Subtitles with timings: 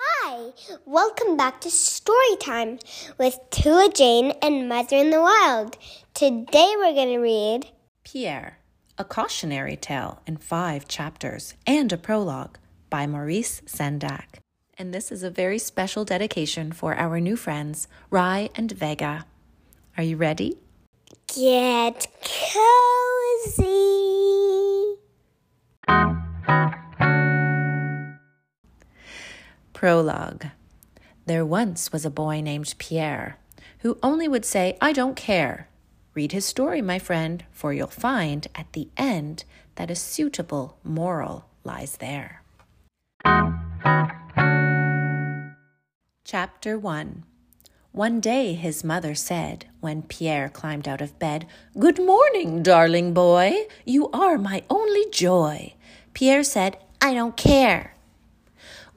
[0.00, 0.52] Hi,
[0.86, 2.78] welcome back to Story Time
[3.18, 5.76] with Tua Jane and Mother in the Wild.
[6.14, 7.66] Today we're going to read
[8.04, 8.56] Pierre,
[8.96, 12.56] a cautionary tale in five chapters and a prologue
[12.88, 14.38] by Maurice Sendak.
[14.78, 19.26] And this is a very special dedication for our new friends, Rye and Vega.
[19.98, 20.56] Are you ready?
[21.26, 23.91] Get Cozy.
[29.82, 30.46] Prologue
[31.26, 33.36] There once was a boy named Pierre
[33.80, 35.66] who only would say, I don't care.
[36.14, 39.42] Read his story, my friend, for you'll find at the end
[39.74, 42.42] that a suitable moral lies there.
[46.24, 47.24] Chapter 1
[47.90, 53.66] One day his mother said, when Pierre climbed out of bed, Good morning, darling boy.
[53.84, 55.74] You are my only joy.
[56.14, 57.96] Pierre said, I don't care.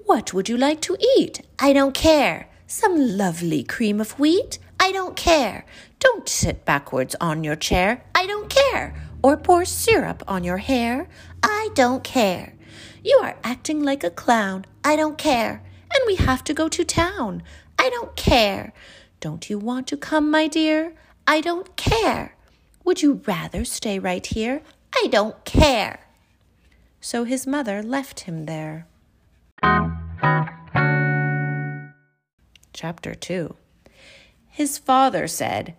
[0.06, 1.42] What would you like to eat?
[1.58, 2.48] I don't care.
[2.68, 4.60] Some lovely cream of wheat?
[4.80, 5.66] I don't care.
[6.00, 8.04] Don't sit backwards on your chair.
[8.14, 8.96] I don't care.
[9.24, 11.10] Or pour syrup on your hair.
[11.42, 12.54] I don't care.
[13.04, 14.66] You are acting like a clown.
[14.84, 15.64] I don't care.
[15.92, 17.42] And we have to go to town.
[17.80, 18.74] I don't care.
[19.20, 20.94] Don't you want to come, my dear?
[21.26, 22.36] I don't care.
[22.84, 24.62] Would you rather stay right here?
[24.96, 26.06] I don't care.
[27.02, 28.86] So his mother left him there.
[32.86, 33.56] Chapter 2
[34.48, 35.74] His father said,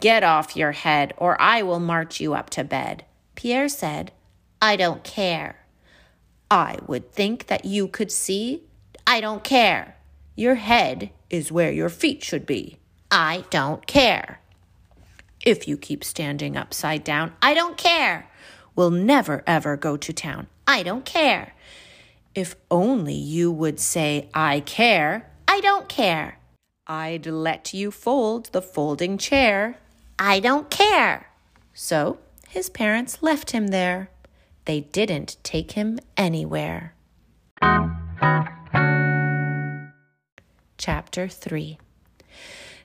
[0.00, 3.04] Get off your head, or I will march you up to bed.
[3.34, 4.10] Pierre said,
[4.62, 5.66] I don't care.
[6.50, 8.62] I would think that you could see.
[9.06, 9.96] I don't care.
[10.34, 12.78] Your head is where your feet should be.
[13.10, 14.40] I don't care.
[15.44, 18.30] If you keep standing upside down, I don't care.
[18.74, 20.46] We'll never ever go to town.
[20.66, 21.52] I don't care.
[22.34, 25.30] If only you would say, I care.
[25.48, 26.35] I don't care.
[26.88, 29.78] I'd let you fold the folding chair.
[30.18, 31.30] I don't care.
[31.74, 32.18] So
[32.48, 34.10] his parents left him there.
[34.66, 36.94] They didn't take him anywhere.
[40.78, 41.78] Chapter 3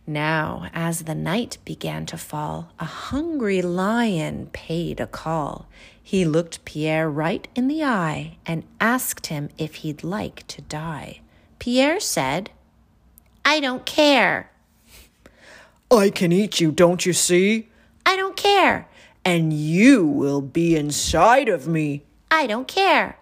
[0.08, 5.68] Now, as the night began to fall, a hungry lion paid a call.
[6.02, 11.22] He looked Pierre right in the eye and asked him if he'd like to die.
[11.60, 12.50] Pierre said,
[13.52, 14.50] I don't care.
[15.92, 17.68] I can eat you, don't you see?
[18.06, 18.88] I don't care.
[19.26, 22.06] And you will be inside of me.
[22.32, 23.20] I don't care.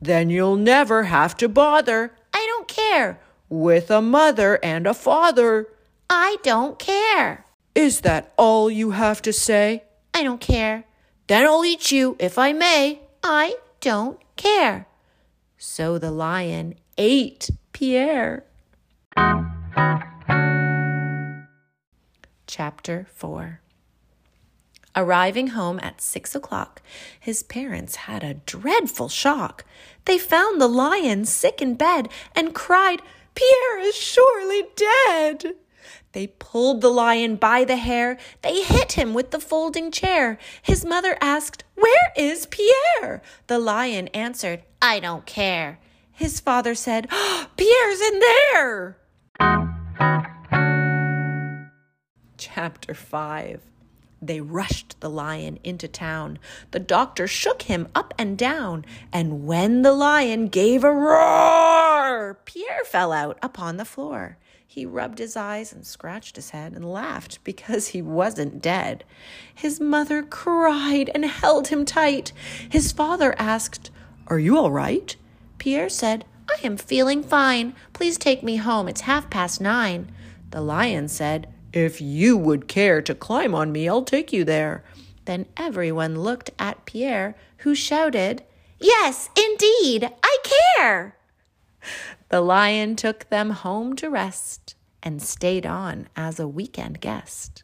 [0.00, 2.14] Then you'll never have to bother.
[2.32, 3.18] I don't care.
[3.48, 5.66] With a mother and a father.
[6.08, 7.44] I don't care.
[7.74, 9.82] Is that all you have to say?
[10.14, 10.84] I don't care.
[11.26, 13.00] Then I'll eat you, if I may.
[13.24, 14.86] I don't care.
[15.58, 18.44] So the lion ate Pierre.
[22.54, 23.62] Chapter 4
[24.94, 26.82] Arriving home at six o'clock,
[27.18, 29.64] his parents had a dreadful shock.
[30.04, 33.00] They found the lion sick in bed and cried,
[33.34, 35.54] Pierre is surely dead.
[36.12, 38.18] They pulled the lion by the hair.
[38.42, 40.36] They hit him with the folding chair.
[40.60, 43.22] His mother asked, Where is Pierre?
[43.46, 45.78] The lion answered, I don't care.
[46.10, 48.98] His father said, oh, Pierre's in there.
[52.62, 53.60] Chapter 5
[54.22, 56.38] They rushed the lion into town.
[56.70, 62.84] The doctor shook him up and down, and when the lion gave a roar, Pierre
[62.84, 64.36] fell out upon the floor.
[64.64, 69.02] He rubbed his eyes and scratched his head and laughed because he wasn't dead.
[69.52, 72.32] His mother cried and held him tight.
[72.70, 73.90] His father asked,
[74.28, 75.16] Are you all right?
[75.58, 77.74] Pierre said, I am feeling fine.
[77.92, 78.86] Please take me home.
[78.86, 80.12] It's half past nine.
[80.52, 84.84] The lion said, If you would care to climb on me, I'll take you there.
[85.24, 88.42] Then everyone looked at Pierre, who shouted,
[88.78, 90.36] Yes, indeed, I
[90.76, 91.16] care.
[92.28, 97.62] The lion took them home to rest and stayed on as a weekend guest.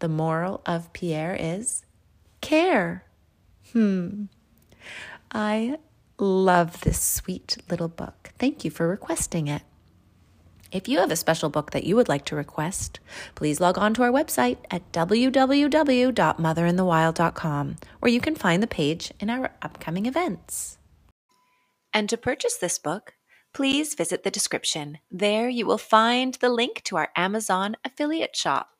[0.00, 1.84] The moral of Pierre is
[2.40, 3.04] care.
[3.72, 4.24] Hmm.
[5.32, 5.78] I
[6.18, 8.30] love this sweet little book.
[8.38, 9.62] Thank you for requesting it.
[10.74, 12.98] If you have a special book that you would like to request,
[13.36, 19.30] please log on to our website at www.motherinthewild.com, where you can find the page in
[19.30, 20.78] our upcoming events.
[21.92, 23.14] And to purchase this book,
[23.52, 24.98] please visit the description.
[25.12, 28.73] There you will find the link to our Amazon affiliate shop.